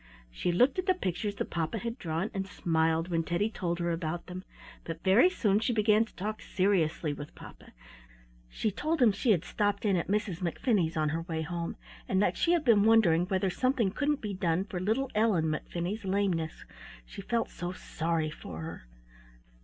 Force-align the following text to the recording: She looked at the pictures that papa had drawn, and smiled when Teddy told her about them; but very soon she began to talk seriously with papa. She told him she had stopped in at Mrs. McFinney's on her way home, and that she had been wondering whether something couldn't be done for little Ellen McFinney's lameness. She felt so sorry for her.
She 0.31 0.51
looked 0.51 0.79
at 0.79 0.87
the 0.87 0.95
pictures 0.95 1.35
that 1.35 1.51
papa 1.51 1.77
had 1.77 1.99
drawn, 1.99 2.31
and 2.33 2.47
smiled 2.47 3.09
when 3.09 3.21
Teddy 3.21 3.51
told 3.51 3.77
her 3.77 3.91
about 3.91 4.25
them; 4.25 4.43
but 4.83 5.03
very 5.03 5.29
soon 5.29 5.59
she 5.59 5.73
began 5.73 6.05
to 6.05 6.15
talk 6.15 6.41
seriously 6.41 7.13
with 7.13 7.35
papa. 7.35 7.71
She 8.49 8.71
told 8.71 8.99
him 8.99 9.11
she 9.11 9.29
had 9.29 9.45
stopped 9.45 9.85
in 9.85 9.95
at 9.95 10.07
Mrs. 10.07 10.39
McFinney's 10.39 10.97
on 10.97 11.09
her 11.09 11.21
way 11.21 11.43
home, 11.43 11.75
and 12.09 12.19
that 12.19 12.35
she 12.35 12.53
had 12.53 12.65
been 12.65 12.81
wondering 12.83 13.27
whether 13.27 13.51
something 13.51 13.91
couldn't 13.91 14.21
be 14.21 14.33
done 14.33 14.65
for 14.65 14.79
little 14.79 15.11
Ellen 15.13 15.45
McFinney's 15.45 16.03
lameness. 16.03 16.65
She 17.05 17.21
felt 17.21 17.51
so 17.51 17.71
sorry 17.71 18.31
for 18.31 18.61
her. 18.61 18.87